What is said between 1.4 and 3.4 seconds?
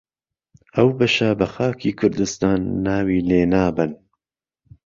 خاکی کوردستان ناوی